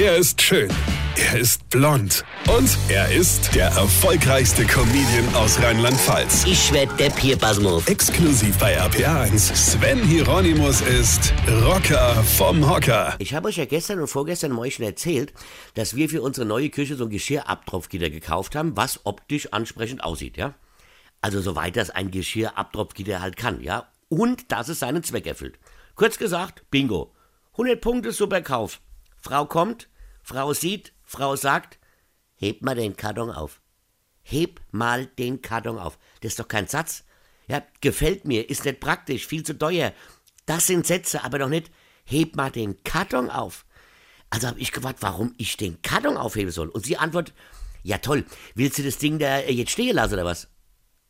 Er 0.00 0.16
ist 0.16 0.40
schön. 0.40 0.70
Er 1.16 1.40
ist 1.40 1.68
blond. 1.70 2.24
Und 2.56 2.78
er 2.88 3.10
ist 3.10 3.52
der 3.56 3.66
erfolgreichste 3.66 4.64
Comedian 4.64 5.34
aus 5.34 5.60
Rheinland-Pfalz. 5.60 6.44
Ich 6.46 6.72
werd 6.72 7.00
der 7.00 7.10
Pierpasmus. 7.10 7.84
Exklusiv 7.88 8.56
bei 8.58 8.80
RPA1. 8.80 9.56
Sven 9.56 9.98
Hieronymus 10.04 10.82
ist 10.82 11.34
Rocker 11.64 12.14
vom 12.22 12.70
Hocker. 12.70 13.16
Ich 13.18 13.34
habe 13.34 13.48
euch 13.48 13.56
ja 13.56 13.64
gestern 13.64 13.98
und 13.98 14.06
vorgestern 14.06 14.52
mal 14.52 14.70
schon 14.70 14.84
erzählt, 14.84 15.32
dass 15.74 15.96
wir 15.96 16.08
für 16.08 16.22
unsere 16.22 16.46
neue 16.46 16.70
Küche 16.70 16.94
so 16.94 17.06
ein 17.06 17.10
Geschirrabtropfgitter 17.10 18.10
gekauft 18.10 18.54
haben, 18.54 18.76
was 18.76 19.00
optisch 19.04 19.52
ansprechend 19.52 20.04
aussieht, 20.04 20.36
ja? 20.36 20.54
Also 21.22 21.40
soweit 21.40 21.76
das 21.76 21.90
ein 21.90 22.12
Geschirrabtropfgitter 22.12 23.20
halt 23.20 23.36
kann, 23.36 23.62
ja? 23.62 23.88
Und 24.08 24.52
dass 24.52 24.68
es 24.68 24.78
seinen 24.78 25.02
Zweck 25.02 25.26
erfüllt. 25.26 25.58
Kurz 25.96 26.18
gesagt, 26.18 26.62
Bingo. 26.70 27.12
100 27.54 27.80
Punkte, 27.80 28.12
super 28.12 28.42
Kauf. 28.42 28.80
Frau 29.20 29.46
kommt, 29.46 29.88
Frau 30.22 30.52
sieht, 30.52 30.92
Frau 31.04 31.36
sagt, 31.36 31.78
heb 32.36 32.62
mal 32.62 32.74
den 32.74 32.96
Karton 32.96 33.30
auf. 33.30 33.60
Heb 34.22 34.60
mal 34.70 35.06
den 35.06 35.40
Karton 35.42 35.78
auf. 35.78 35.98
Das 36.20 36.32
ist 36.32 36.38
doch 36.38 36.48
kein 36.48 36.66
Satz. 36.66 37.04
Ja, 37.46 37.62
gefällt 37.80 38.26
mir, 38.26 38.48
ist 38.50 38.64
nicht 38.64 38.80
praktisch, 38.80 39.26
viel 39.26 39.42
zu 39.42 39.56
teuer. 39.58 39.92
Das 40.44 40.66
sind 40.66 40.86
Sätze, 40.86 41.24
aber 41.24 41.38
doch 41.38 41.48
nicht, 41.48 41.70
heb 42.04 42.36
mal 42.36 42.50
den 42.50 42.82
Karton 42.84 43.30
auf. 43.30 43.64
Also 44.30 44.48
habe 44.48 44.60
ich 44.60 44.72
gefragt, 44.72 44.98
warum 45.00 45.34
ich 45.38 45.56
den 45.56 45.80
Karton 45.80 46.16
aufheben 46.16 46.52
soll. 46.52 46.68
Und 46.68 46.84
sie 46.84 46.98
antwortet, 46.98 47.34
ja 47.82 47.98
toll, 47.98 48.24
willst 48.54 48.78
du 48.78 48.82
das 48.82 48.98
Ding 48.98 49.18
da 49.18 49.40
jetzt 49.40 49.70
stehen 49.72 49.96
lassen 49.96 50.14
oder 50.14 50.24
was? 50.26 50.48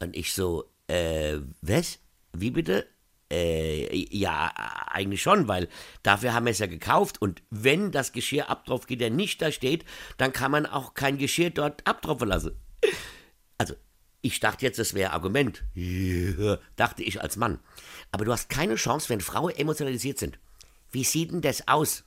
Und 0.00 0.14
ich 0.16 0.32
so, 0.32 0.70
äh, 0.86 1.38
was? 1.60 1.98
Wie 2.32 2.50
bitte? 2.52 2.86
Äh, 3.30 4.06
ja, 4.16 4.52
eigentlich 4.98 5.22
schon, 5.22 5.48
weil 5.48 5.68
dafür 6.02 6.34
haben 6.34 6.46
wir 6.46 6.50
es 6.50 6.58
ja 6.58 6.66
gekauft 6.66 7.22
und 7.22 7.42
wenn 7.50 7.92
das 7.92 8.12
Geschirrabtropfgitter 8.12 9.10
nicht 9.10 9.40
da 9.40 9.52
steht, 9.52 9.84
dann 10.16 10.32
kann 10.32 10.50
man 10.50 10.66
auch 10.66 10.94
kein 10.94 11.18
Geschirr 11.18 11.50
dort 11.50 11.86
abtropfen 11.86 12.28
lassen. 12.28 12.52
Also, 13.56 13.74
ich 14.20 14.40
dachte 14.40 14.64
jetzt, 14.64 14.78
das 14.78 14.94
wäre 14.94 15.12
Argument. 15.12 15.64
Ja, 15.74 16.58
dachte 16.76 17.02
ich 17.02 17.20
als 17.20 17.36
Mann. 17.36 17.60
Aber 18.10 18.24
du 18.24 18.32
hast 18.32 18.48
keine 18.48 18.74
Chance, 18.74 19.08
wenn 19.08 19.20
Frauen 19.20 19.54
emotionalisiert 19.54 20.18
sind. 20.18 20.38
Wie 20.90 21.04
sieht 21.04 21.32
denn 21.32 21.40
das 21.40 21.68
aus? 21.68 22.04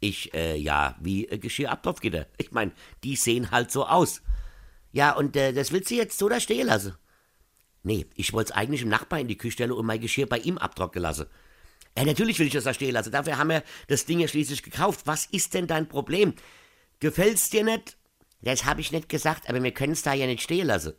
Ich, 0.00 0.32
äh, 0.34 0.56
ja, 0.56 0.96
wie 1.00 1.28
äh, 1.28 1.38
Geschirrabtropfgitter. 1.38 2.26
Ich 2.38 2.52
meine, 2.52 2.72
die 3.04 3.16
sehen 3.16 3.50
halt 3.50 3.70
so 3.70 3.86
aus. 3.86 4.22
Ja, 4.92 5.12
und 5.12 5.36
äh, 5.36 5.52
das 5.52 5.72
willst 5.72 5.90
du 5.90 5.94
jetzt 5.94 6.18
so 6.18 6.28
da 6.28 6.40
stehen 6.40 6.66
lassen? 6.66 6.94
Nee, 7.82 8.06
ich 8.14 8.32
wollte 8.32 8.52
es 8.52 8.56
eigentlich 8.56 8.82
im 8.82 8.88
Nachbar 8.88 9.20
in 9.20 9.28
die 9.28 9.36
Küche 9.36 9.52
stellen 9.52 9.72
und 9.72 9.86
mein 9.86 10.00
Geschirr 10.00 10.26
bei 10.26 10.38
ihm 10.38 10.58
abtrocknen 10.58 11.02
lassen. 11.02 11.26
Ja, 11.96 12.04
natürlich 12.04 12.38
will 12.38 12.46
ich 12.46 12.52
das 12.52 12.64
da 12.64 12.74
stehen 12.74 12.92
lassen. 12.92 13.12
Dafür 13.12 13.38
haben 13.38 13.50
wir 13.50 13.62
das 13.88 14.06
Ding 14.06 14.20
ja 14.20 14.28
schließlich 14.28 14.62
gekauft. 14.62 15.02
Was 15.04 15.26
ist 15.26 15.54
denn 15.54 15.66
dein 15.66 15.88
Problem? 15.88 16.34
Gefällt's 17.00 17.50
dir 17.50 17.64
nicht? 17.64 17.96
Das 18.42 18.64
habe 18.64 18.80
ich 18.80 18.92
nicht 18.92 19.08
gesagt, 19.08 19.48
aber 19.48 19.62
wir 19.62 19.72
können 19.72 19.92
es 19.92 20.02
da 20.02 20.14
ja 20.14 20.26
nicht 20.26 20.42
stehen 20.42 20.66
lassen. 20.66 20.94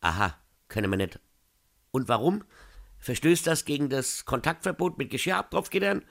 Aha, 0.00 0.36
können 0.68 0.90
wir 0.90 0.96
nicht. 0.96 1.20
Und 1.90 2.08
warum? 2.08 2.44
Verstößt 2.98 3.46
das 3.46 3.64
gegen 3.64 3.88
das 3.88 4.24
Kontaktverbot 4.24 4.98
mit 4.98 5.10
Geschirrabtropfgittern? 5.10 6.04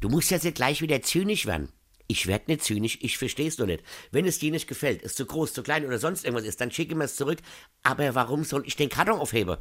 Du 0.00 0.08
musst 0.08 0.30
jetzt 0.30 0.44
nicht 0.44 0.56
gleich 0.56 0.80
wieder 0.80 1.02
zynisch 1.02 1.46
werden. 1.46 1.70
Ich 2.06 2.26
werd 2.26 2.48
nicht 2.48 2.62
zynisch, 2.62 2.98
ich 3.00 3.16
versteh's 3.16 3.58
nur 3.58 3.66
nicht. 3.66 3.82
Wenn 4.10 4.26
es 4.26 4.38
dir 4.38 4.50
nicht 4.50 4.68
gefällt, 4.68 5.02
es 5.02 5.14
zu 5.14 5.24
groß, 5.24 5.54
zu 5.54 5.62
klein 5.62 5.86
oder 5.86 5.98
sonst 5.98 6.24
irgendwas 6.24 6.46
ist, 6.46 6.60
dann 6.60 6.70
schicke 6.70 6.94
mir 6.94 7.04
es 7.04 7.16
zurück. 7.16 7.38
Aber 7.82 8.14
warum 8.14 8.44
soll 8.44 8.66
ich 8.66 8.76
den 8.76 8.90
Karton 8.90 9.18
aufheben? 9.18 9.56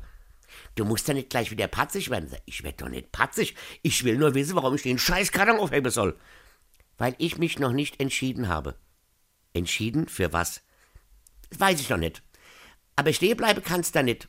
Du 0.76 0.86
musst 0.86 1.08
ja 1.08 1.14
nicht 1.14 1.30
gleich 1.30 1.52
wieder 1.52 1.68
patzig 1.68 2.10
werden. 2.10 2.30
Ich 2.46 2.64
werd 2.64 2.82
doch 2.82 2.90
nicht 2.90 3.12
patzig. 3.12 3.56
Ich 3.82 4.04
will 4.04 4.18
nur 4.18 4.34
wissen, 4.34 4.56
warum 4.56 4.76
ich 4.76 4.84
den 4.84 4.98
scheiß 4.98 5.32
Karton 5.32 5.60
aufheben 5.60 5.92
soll. 5.92 6.18
Weil 6.98 7.16
ich 7.18 7.38
mich 7.38 7.60
noch 7.60 7.72
nicht 7.72 8.00
entschieden 8.00 8.48
habe. 8.48 8.76
Entschieden 9.54 10.08
für 10.08 10.34
was? 10.34 10.62
Das 11.50 11.60
weiß 11.60 11.80
ich 11.80 11.90
noch 11.90 11.98
nicht. 11.98 12.24
Aber 12.96 13.14
stehen 13.14 13.38
bleiben 13.38 13.64
kannst 13.64 13.96
da 13.96 14.04
nicht. 14.04 14.28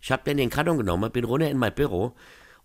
Ich 0.00 0.10
hab 0.10 0.24
dann 0.24 0.36
den 0.36 0.50
Karton 0.50 0.78
genommen, 0.78 1.12
bin 1.12 1.24
runter 1.24 1.50
in 1.50 1.58
mein 1.58 1.74
Büro 1.74 2.14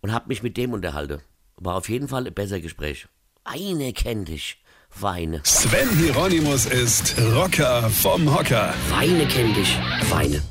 und 0.01 0.13
hab 0.13 0.27
mich 0.27 0.43
mit 0.43 0.57
dem 0.57 0.73
unterhalten. 0.73 1.21
War 1.57 1.75
auf 1.75 1.89
jeden 1.89 2.07
Fall 2.07 2.27
ein 2.27 2.33
besser 2.33 2.59
Gespräch. 2.59 3.07
Weine 3.45 3.93
kennt 3.93 4.27
dich. 4.27 4.61
Weine. 4.99 5.41
Sven 5.43 5.89
Hieronymus 5.97 6.65
ist 6.65 7.15
Rocker 7.33 7.89
vom 7.89 8.33
Hocker. 8.33 8.73
Weine 8.89 9.27
kennt 9.27 9.55
dich. 9.55 9.77
Weine. 10.09 10.41